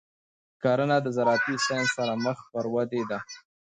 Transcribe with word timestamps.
کرنه 0.61 0.97
د 1.01 1.07
زراعتي 1.17 1.55
ساینس 1.65 1.89
سره 1.97 2.13
مخ 2.25 2.37
پر 2.51 2.65
ودې 2.73 3.01
ده. 3.09 3.19